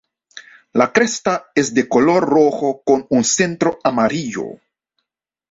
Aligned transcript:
La 0.81 0.87
cresta 0.91 1.51
es 1.53 1.75
de 1.75 1.87
color 1.87 2.27
rojo 2.27 2.81
con 2.83 3.05
un 3.11 3.23
centro 3.23 3.77
amarillo. 3.83 4.59